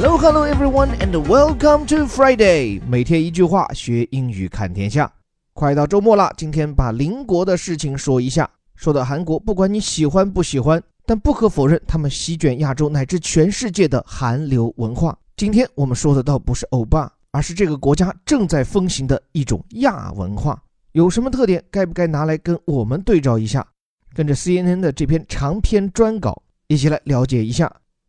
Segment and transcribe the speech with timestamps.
[0.00, 2.80] Hello, hello, everyone, and welcome to Friday。
[2.86, 5.12] 每天一句话，学英语看天下。
[5.54, 8.48] 快到周末了，今天把邻国的事情说一下。
[8.76, 15.18] 说到韩国，不管你喜欢不喜欢，但不可否认，他们席卷亚洲乃至全世界的韩流文化。
[15.36, 20.62] 今天我们说的倒不是欧巴，而是这个国家正在风行的一种亚文化。
[20.92, 21.60] 有什么特点？
[21.72, 23.66] 该不该拿来跟我们对照一下？
[24.14, 27.68] 跟着 CNN 的这篇长篇专稿，一起来了解一下。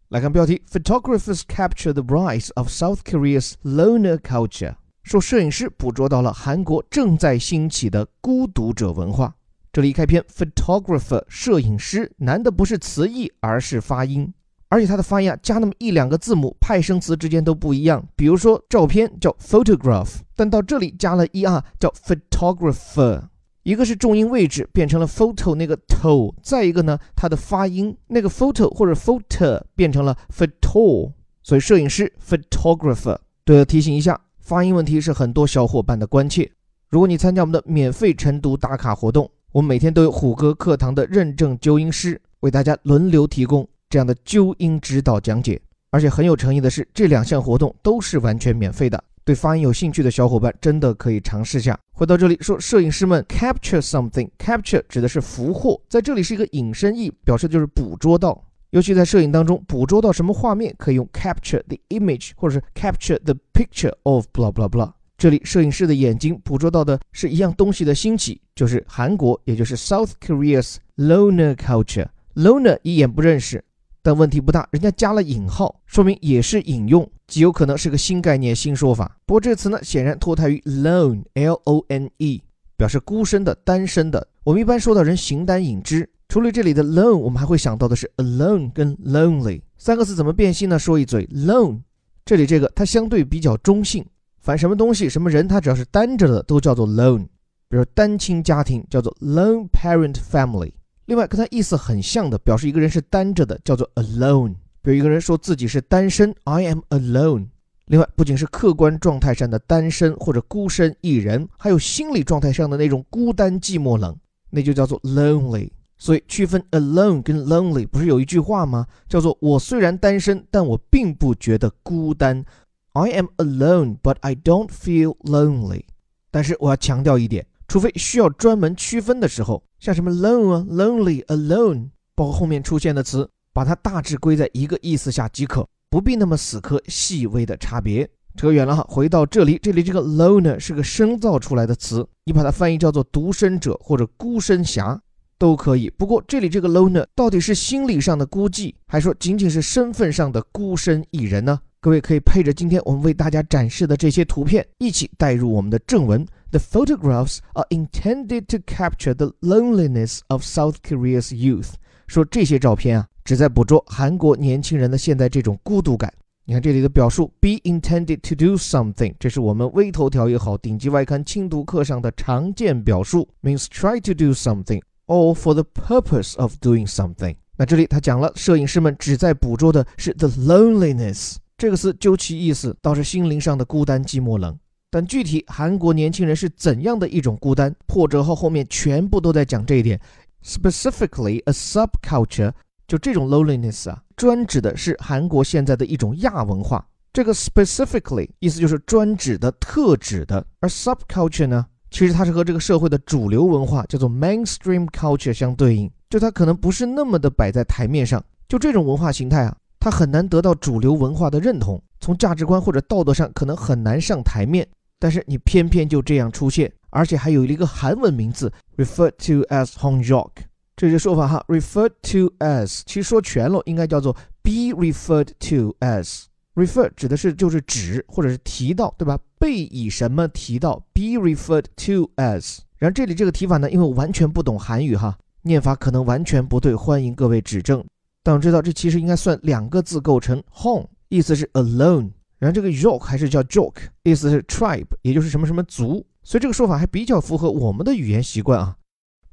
[0.09, 4.73] 来看标题：Photographers capture the rise of South Korea's loner culture。
[5.03, 9.35] 说摄影师捕捉到了韩国正在兴起的孤独者文化。
[9.71, 14.33] 这里一开篇，photographer 摄影师难的不是词义，而是发音，
[14.69, 18.03] 而且它的发音啊加那么一两个字母，派生词之间都不一样。
[18.15, 23.25] 比如说照片叫 photograph，但到这里加了 er，叫 photographer。
[23.63, 31.11] 一个是重音位置变成了 photo 那个 to，再一个呢，它的发音那个 photo 或者 photo 变成了 photo，
[31.43, 33.17] 所以摄影师 photographer。
[33.43, 36.49] 对了，提醒一下，发音问题是很多小伙伴的关切。
[36.87, 49.03] 如果你参加我们的免费晨读打卡活动，我们每天都有虎哥课堂的认证纠音师为大家轮流提供这样的纠音指导讲解，而且很有诚意的是，这两项活动都是完全免费的。
[49.29, 51.79] 对发音有兴趣的小伙伴，真的可以尝试下。
[51.91, 58.43] 回到这里说，摄影师们 capture something，capture 指的是俘获，在这里是一个引申义，表示就是捕捉到。
[58.71, 64.91] 尤其在摄影当中，捕捉到什么画面，可以用 capture the image，或者是 capture the picture of blah blah blah。
[65.15, 72.07] 这里摄影师的眼睛捕捉到的是一样东西的兴起，就是韩国，也就是 South Korea's loner culture。
[72.33, 73.63] loner 一眼不认识。
[74.09, 79.15] 但问题不大，人家加了引号，说明也是引用，极有可能是个新概念、新说法。
[79.23, 82.41] 不过这个词呢，显然脱胎于 lone，L-O-N-E，
[82.75, 84.27] 表示孤身的、单身的。
[84.43, 90.79] 我们一般说到人形单影只，除了这里的 lone，我们还会想到的是 alone 跟 lonely 三个词怎么变性呢？
[90.79, 91.79] 说一嘴 lone，
[92.25, 94.03] 这里这个它相对比较中性，
[94.41, 97.27] 凡什么东西、什么人，它只要是单着的，都叫做 lone。
[97.69, 100.71] 比如单亲家庭叫做 lone parent family。
[101.09, 104.53] 另外，跟它意思很像的，表示一个人是单着的，叫做 alone。
[104.83, 107.47] 比如一个人说自己是单身，I am alone。
[107.87, 114.15] 另外，不仅是客观状态上的单身或者孤身一人，还有心理状态上的那种孤单寂寞冷，
[114.51, 115.71] 那就叫做 lonely。
[115.97, 118.85] 所以，区分 alone 跟 lonely，不是有一句话吗？
[119.07, 122.45] 叫做我虽然单身，但我并不觉得孤单。
[122.93, 125.85] I am alone，but I don't feel lonely。
[126.29, 127.47] 但是我要强调一点。
[127.69, 138.09] 除非需要专门区分的时候，像什么 lone 啊、lonely、alone，包括后面出现的词，把它大致归在一个意思下即可，不必那么死磕细微的差别。
[138.35, 144.99] 扯远了哈，回到这里，这里这个 loner 是个生造出来的词，你把它翻译叫做独身者或者孤身侠
[145.37, 145.91] 都可以。
[145.91, 151.59] 不过这里这个 loner 到底是心理上的孤寂，还说仅仅是身份上的孤身一人呢？
[151.81, 156.25] 各位可以配着今天我们为大家展示的这些图片一起带入我们的正文。
[156.51, 161.73] The photographs are intended to capture the loneliness of South Korea's youth。
[162.07, 166.11] 说这些照片啊，旨在捕捉韩国年轻人的现在这种孤独感。
[166.45, 177.35] 你看这里的表述，be intended to do something，这是我们微头条也好，顶级外刊精读课上的常见表述，means try to do something or for the purpose of doing something。
[177.55, 184.57] 那这里他讲了，摄影师们旨在捕捉的是 the loneliness 这个词，究其意思，倒是心灵上的孤单、寂寞、冷。
[184.91, 187.75] 但具体韩国年轻人是怎样的一种孤单？
[187.85, 189.99] 破折号后面全部都在讲这一点。
[190.43, 192.51] Specifically, a subculture，
[192.87, 196.83] 就这种 loneliness 啊，专指的是韩国现在的一种亚文化。
[197.11, 200.43] 这个 specifically 意思就是专指的、特指的。
[200.59, 208.23] 而 subculture 呢，其实它是和这个社会的主流文化叫做 mainstream culture 相对应，就它可能不是那么的摆在台面上。
[208.47, 214.67] 就这种文化形态啊，它很难得到主流文化的认同，从价值观或者道德上可能很难上台面。
[214.99, 220.29] 但是你偏偏就这样出现，而且还有一个韩文名字，referred to as Hongjok，
[220.75, 229.17] 这些说法哈，referred to as，其实说全了应该叫做 be referred to as，refer 指的是就是指或者是提到，对吧？
[229.39, 232.59] 被以什么提到，be referred to as。
[232.77, 237.81] 然后这里这个提法呢，因为我完全不懂韩语哈，念法可能完全不对，欢迎各位指正。
[238.21, 242.11] 但我知道这其实应该算两个字构成，home 意思是 alone。
[242.39, 248.77] 然后这个 York 还是叫 Joke，意思是 tribe，也就是什么什么族，所以这个说法还比较符合我们的语言习惯啊，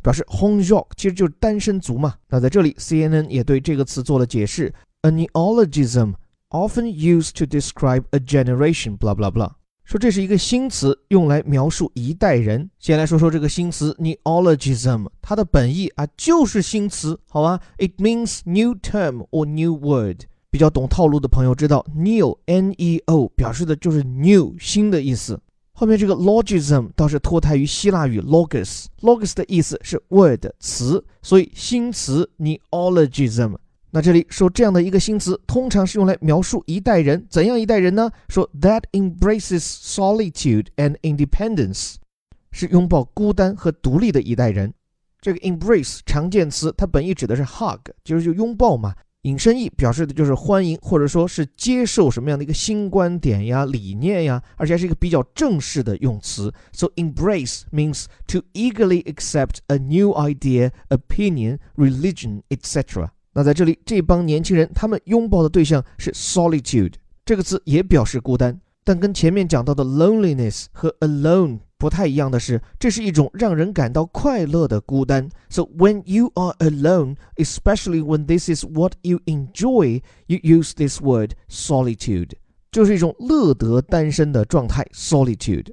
[0.03, 2.15] 表示 home York 其实就是单身族嘛。
[2.29, 6.15] 那在这里，CNN 也对这个词做了解释，a neologism
[6.51, 9.53] often used to describe a generation，blah blah blah，
[9.85, 12.69] 说这是一个新词，用来描述一代人。
[12.81, 20.23] 先来说说这个新词 neologism，它的本意啊就是新词，好吧？It means new term or new word。
[20.57, 25.39] 比较懂套路的朋友知道，neo（n-e-o） 表示的就是 new 新的意思。
[25.75, 33.55] 后面这个 logism 倒是脱胎于希腊语 logos，logos 的意思是 word 词，所以新词 neologism。
[33.91, 38.11] 那这里说这样的一个新词，通常是用来描述一代人，怎样一代人呢？
[38.31, 41.97] 说 that embraces solitude and independence，
[42.51, 44.73] 是拥抱孤单和独立的一代人。
[45.21, 48.95] 这个 embrace 常见词，它本意指的是 hug，就是就拥抱嘛。
[49.27, 56.53] 引申义表示的就是欢迎，或者说是接受什么样的一个新观点呀、理念呀，而且还是一个比较正式的用词。
[56.73, 63.09] So embrace means to eagerly accept a new idea, opinion, religion, etc.
[63.33, 66.93] 那在这里，这帮年轻人他们拥抱的对象是 solitude
[67.25, 71.59] 这个词，也表示孤单，但跟前面讲到的 loneliness 和 alone。
[71.79, 75.29] 不太一样的是，这是一种让人感到快乐的孤单。
[75.51, 81.33] So when you are alone, especially when this is what you enjoy, you use this word
[81.51, 82.31] solitude，
[82.73, 85.67] 就是一种乐得单身的状态 solitude。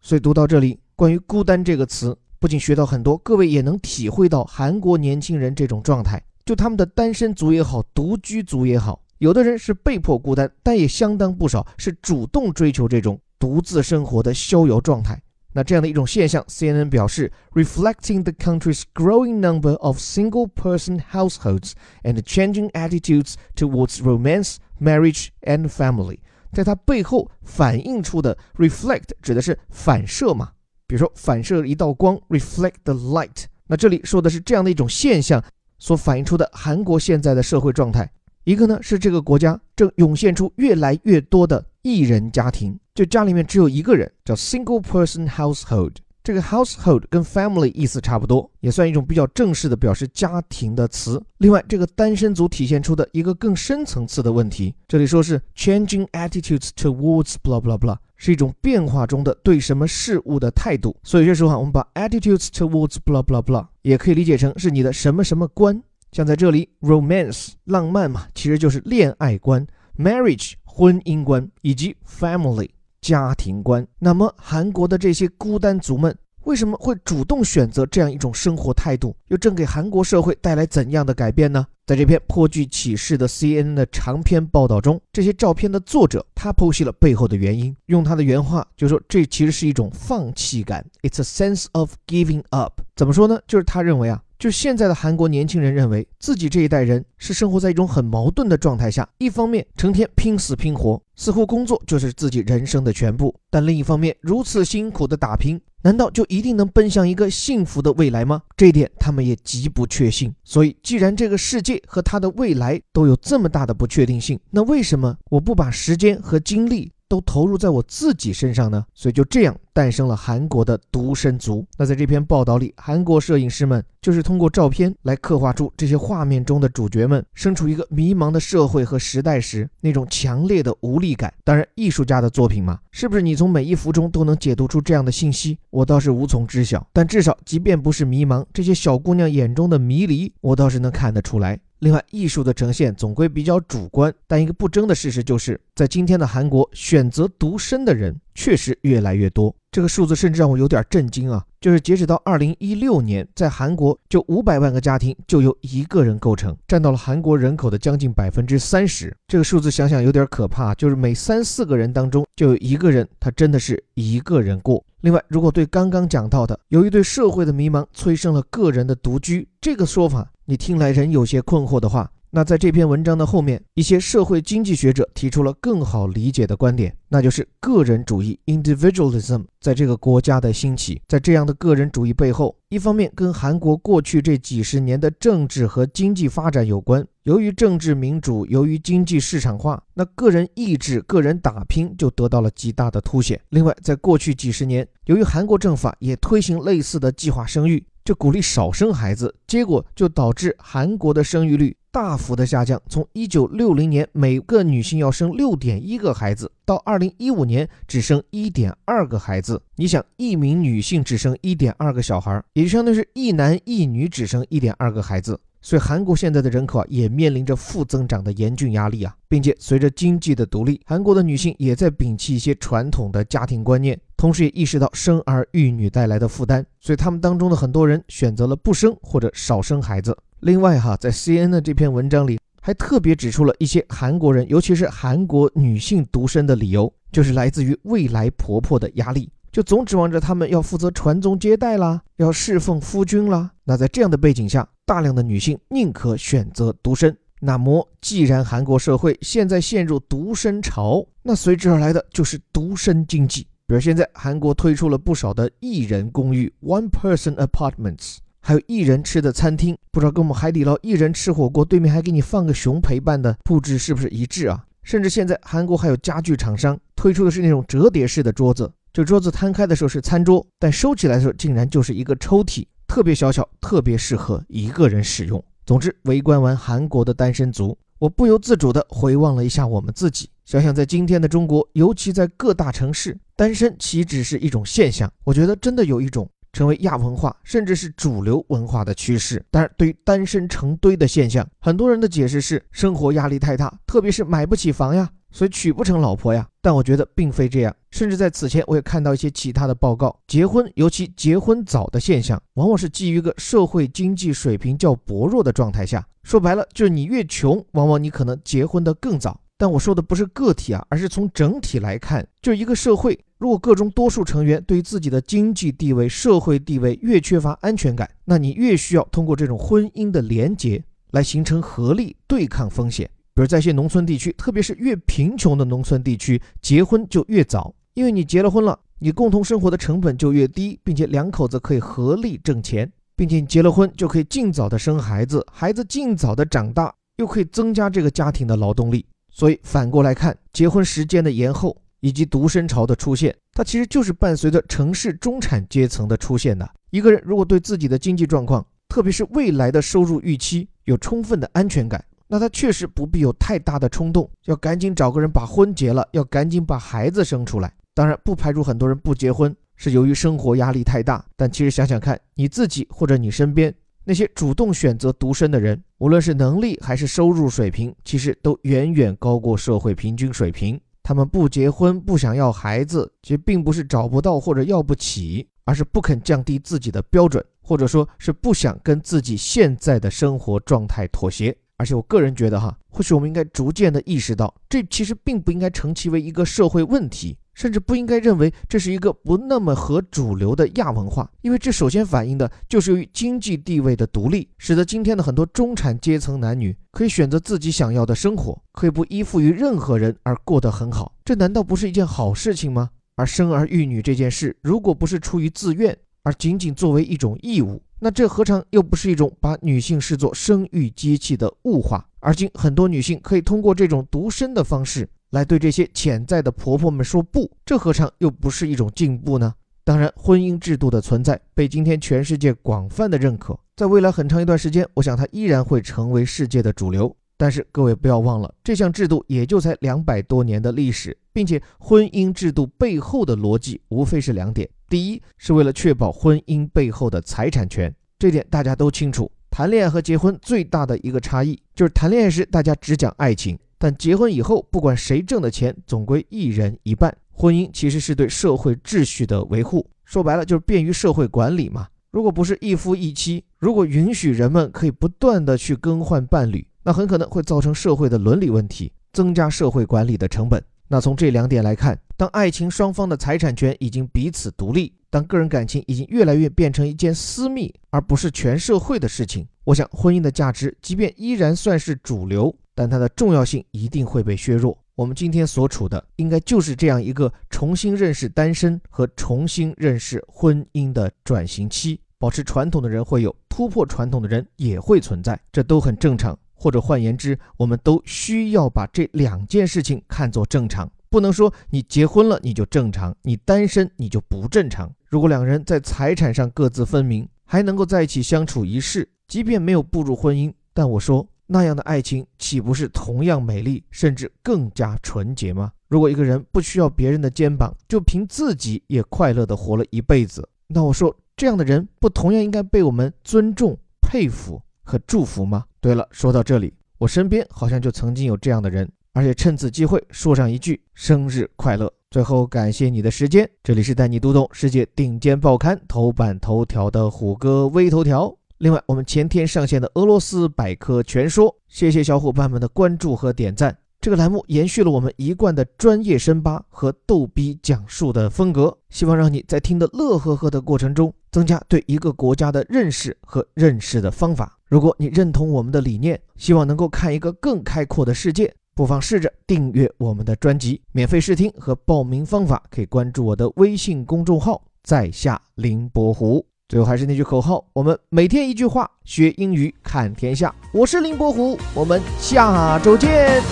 [0.00, 6.22] 所以读到这里，关于孤单这个词，不仅学到很多，各位也能体会到韩国年轻人这种状态。
[6.46, 15.20] 就他们的单身族也好，独居族也好，有的人是被迫孤单，但也相当不少是主动追求这种独自生活的逍遥状态。
[15.52, 21.72] 那这样的一种现象，CNN 表示，reflecting the country's growing number of single-person households
[22.04, 26.20] and changing attitudes towards romance, marriage and family，
[26.52, 30.52] 在它背后反映出的 reflect 指的是反射嘛，
[30.86, 33.46] 比如说反射一道光，reflect the light。
[33.66, 35.42] 那这里说的是这样的一种现象
[35.78, 38.08] 所反映出的韩国现在的社会状态。
[38.50, 42.76] 一个呢是这个国家正涌现出越来越多的一人家庭。
[42.96, 45.92] 就家里面只有一个人，叫 single person household。
[46.24, 51.22] 这个 household 跟 family 意思差不多，也算一种比较正式的表示家庭的词。
[51.38, 60.96] 另外，这个单身族体现出的一个更深层次的问题，这里说是 changing attitudes towards blah blah blah，是一种变化中的对什么事物的态度。
[61.04, 65.80] 所以这时候啊，我们把 attitudes towards blah blah blah 也可以理解成是你的什么什么观。
[66.12, 69.66] 像在这里，romance 浪漫嘛，其实就是恋爱观
[69.96, 72.68] ；marriage 婚姻观，以及 family。
[73.00, 73.86] 家庭观。
[73.98, 76.14] 那么，韩国的这些孤单族们
[76.44, 79.16] 为什么会主动选择这样一种生活态度？
[79.28, 81.66] 又正给韩国社会带来怎样的改变呢？
[81.86, 87.74] 在这篇颇具启示的 CNN 的长篇报道中，这些照片的作者他剖析了背后的原因。
[87.86, 93.40] 用他的原话就说：“这其实是一种放弃感，It's a sense of giving up。”怎么说呢？
[93.46, 94.22] 就是他认为啊。
[94.40, 108.40] 就现在的韩国年轻人认为自己这一代人是生活在一种很矛盾的状态下，一方面成天拼死拼活，似乎工作就是自己人生的全部；但另一方面，如此辛苦的打拼，难道就一定能奔向一个幸福的未来吗？
[108.56, 110.34] 这一点他们也极不确信。
[110.42, 116.90] 所以，既然这个世界和他的未来都有这么大的不确定性，那为什么我不把时间和精力？
[117.10, 121.66] 都投入在我自己身上呢，所以就这样诞生了韩国的独身族。
[121.76, 131.34] 那在这篇报道里，韩国摄影师们就是通过照片来刻画出这些画面中的主角们身处一个迷茫的社会和时代时那种强烈的无力感。
[131.42, 136.86] 当然，艺术家的作品嘛，是不是你从每一幅中都能解读出这样的信息，我倒是无从知晓。
[136.92, 141.58] 但至少，即便不是迷茫，这些小姑娘眼中的迷离，我倒是能看得出来。
[141.80, 149.54] 另外，艺术的呈现总归比较主观，但一个不争的事实就是，在今天的韩国，选择独身的人确实越来越多。
[149.72, 151.42] 这个数字甚至让我有点震惊啊！
[151.58, 159.16] 就是截止到二零一六年，在韩国就五百万个家庭就由一个人构成，占到了韩国人口的将近百分之三十。
[159.26, 164.84] 这个数字想想有点可怕，就是每三四个人当中就有一个人，他真的是一个人过。
[165.02, 181.00] 另外，如果对刚刚讲到的，由于对社会的迷茫催生了个人的独居这个说法，你听来仍有些困惑的话，那在这篇文章的后面，一些社会经济学者提出了更好理解的观点，那就是个人主义 （individualism） 在这个国家的兴起。
[181.06, 187.06] 在这样的个人主义背后，一方面跟韩国过去这几十年的政治和经济发展有关。
[187.22, 193.40] 由于政治民主，由于经济市场化，那个人意志、个人打拼就得到了极大的凸显。
[193.50, 197.84] 另外，在过去几十年，由于韩国政府也推行类似的计划生育。
[198.04, 202.80] 就鼓励少生孩子，结果就导致韩国的生育率大幅的下降。
[202.88, 209.60] 从一九六零年每个女性要生六点一个孩子，到二零一五年只生一点二个孩子。
[209.76, 215.38] 你想，一名女性只生一点二个小孩，也就相当于是一男一女只生一点二个孩子。
[215.62, 230.16] 所以韩国现在的人口啊，也面临着负增长的严峻压力啊，并且随着经济的独立，韩国的女性也在摒弃一些传统的家庭观念，同时也意识到生儿育女带来的负担，所以他们当中的很多人选择了不生或者少生孩子。
[230.40, 243.50] 另外哈，在 CNN 的这篇文章里，还特别指出了一些韩国人，尤其是韩国女性独身的理由，就是来自于未来婆婆的压力，就总指望着他们要负责传宗接代啦，要侍奉夫君啦。
[243.64, 247.16] 那在这样的背景下，大量的女性宁可选择独身。
[247.40, 253.46] 那么，既然韩国社会现在陷入独身潮，那随之而来的就是独身经济。
[253.66, 264.64] 比如现在韩国推出了不少的一人公寓 （one person apartments），还有一人吃的餐厅，不知道跟我们海底捞一人吃火锅对面还给你放个熊陪伴的布置是不是一致啊？
[264.82, 275.42] 甚至现在韩国还有家具厂商推出的是那种折叠式的桌子，这桌子摊开的时候是餐桌，但收起来的时候竟然就是一个抽屉，特别小巧，特别适合一个人使用。
[275.64, 280.28] 总之，围观完韩国的单身族，我不由自主地回望了一下我们自己。
[280.44, 285.10] 想想在今天的中国，尤其在各大城市，单身岂止是一种现象？
[285.24, 289.42] 我觉得真的有一种成为亚文化，甚至是主流文化的趋势。
[289.50, 295.08] 当然，对于单身成堆的现象，很多人的解释是生活压力太大，特别是买不起房呀。
[295.32, 296.46] 所以娶不成老婆呀？
[296.60, 297.74] 但我觉得并非这样。
[297.90, 306.06] 甚至在此前，我也看到一些其他的报告，结婚，尤其结婚早的现象，往往是基于一个社会经济水平较薄弱的状态下。
[306.22, 309.40] 说白了，就是你越穷，往往你可能结婚的更早。
[309.56, 323.10] 但我说的不是个体啊，而是从整体来看，就一个社会，如果个中多数成员对于自己的经济地位、社会地位越缺乏安全感，那你越需要通过这种婚姻的连结来形成合力对抗风险。
[323.34, 339.06] 比如在一些农村地区，特别是越贫穷的农村地区，结婚就越早，因为你结了婚了，你共同生活的成本就越低，并且两口子可以合力挣钱，并且你结了婚就可以尽早的生孩子，孩子尽早的长大，又可以增加这个家庭的劳动力。
[339.30, 346.68] 所以反过来看，结婚时间的延后以及独身潮的出现，它其实就是伴随着城市中产阶层的出现的。
[346.90, 352.04] 一个人如果对自己的经济状况，特别是未来的收入预期有充分的安全感。
[352.32, 357.74] 那他确实不必有太大的冲动，要赶紧找个人把婚结了，要赶紧把孩子生出来。
[357.92, 361.24] 当然，不排除很多人不结婚是由于生活压力太大。
[361.34, 370.80] 但其实想想看，你自己或者你身边那些主动选择独身的人，无论是能力还是收入水平，其实都远远高过社会平均水平。
[371.02, 381.56] 他们不结婚、不想要孩子，其实并不是找不到或者要不起，而是不肯降低自己的标准，或者说是不想跟自己现在的生活状态妥协。
[381.80, 401.14] 而且我个人觉得，哈，或许我们应该逐渐的意识到，这其实并不应该成其为一个社会问题，甚至不应该认为这是一个不那么合主流的亚文化，因为这首先反映的就是由于经济地位的独立，使得今天的很多中产阶层男女可以选择自己想要的生活，可以不依附于任何人而过得很好。
[401.24, 402.90] 这难道不是一件好事情吗？
[403.16, 412.02] 而生儿育女这件事，如果不是出于自愿，而仅仅作为一种义务，那这何尝又不是一种把女性视作生育机器的物化？
[412.20, 419.52] 而今很多女性可以通过这种独身的方式来对这些潜在的婆婆们说不，这何尝又不是一种进步呢？
[419.84, 427.14] 当然，婚姻制度的存在被今天全世界广泛的认可，在未来很长一段时间，我想它依然会成为世界的主流。
[427.40, 434.68] 但是各位不要忘了，这项制度也就才两百多年的历史，并且婚姻制度背后的逻辑无非是两点。
[434.90, 439.32] 第一是为了确保婚姻背后的财产权，这点大家都清楚。
[439.50, 447.16] 谈恋爱和结婚最大的一个差异就是，谈恋爱时大家只讲爱情，但结婚以后，不管谁挣的钱，总归一人一半。
[447.32, 451.88] 婚姻其实是对社会秩序的维护，说白了就是便于社会管理嘛。
[452.10, 460.62] 如果不是一夫一妻，如果允许人们可以不断的去更换伴侣，那很可能会造成社会的伦理问题，增加社会管理的成本。
[460.88, 474.76] 那从这两点来看，当爱情双方的财产权已经彼此独立，当个人感情已经越来越变成一件私密而不是全社会的事情，我想婚姻的价值即便依然算是主流，但它的重要性一定会被削弱。
[474.96, 482.00] 我们今天所处的应该就是这样一个重新认识单身和重新认识婚姻的转型期。
[482.18, 486.38] 保持传统的人会有，突破传统的人也会存在，这都很正常。
[486.60, 494.92] 或者换言之，我们都需要把这两件事情看作正常，不能说你结婚了你就正常，你单身你就不正常。
[495.06, 505.72] 如果两人在财产上各自分明，还能够在一起相处一世，即便没有步入婚姻，但我说那样的爱情岂不是同样美丽，甚至更加纯洁吗？
[505.88, 515.64] 如果一个人不需要别人的肩膀，就凭自己也快乐的活了一辈子，那我说这样的人不同样应该被我们尊重、佩服和祝福吗？
[515.80, 521.90] 对了，说到这里，我身边好像就曾经有这样的人，而且趁此机会说上一句生日快乐。
[522.10, 533.74] 最后感谢你的时间，这里是带你读懂世界顶尖报刊头版头条的虎哥微头条，另外，我们前天上线的俄罗斯百科全说，谢谢小伙伴们的关注和点赞。
[534.02, 544.58] 这个栏目延续了我们一贯的专业深扒和逗逼讲述的风格，希望让你在听得乐呵呵的过程中，增加对一个国家的认识和认识的方法。
[544.70, 556.46] 如果你认同我们的理念，希望能够看一个更开阔的世界，不妨试着订阅我们的专辑，免费试听和报名方法可以关注我的微信公众号“在下林伯湖”。
[556.70, 560.54] 最后还是那句口号：我们每天一句话，学英语看天下。
[560.72, 563.42] 我是林伯湖，我们下周见。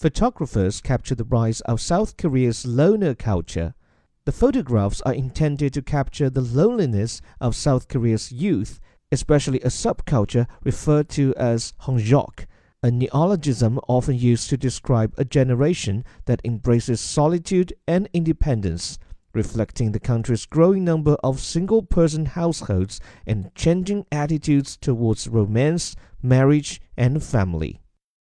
[0.00, 3.74] Photographers capture the rise of South Korea's loner culture.
[4.26, 8.78] The photographs are intended to capture the loneliness of South Korea's youth,
[9.10, 12.44] especially a subculture referred to as Hongjok,
[12.82, 18.98] a neologism often used to describe a generation that embraces solitude and independence,
[19.32, 26.78] reflecting the country's growing number of single person households and changing attitudes towards romance, marriage,
[26.94, 27.80] and family.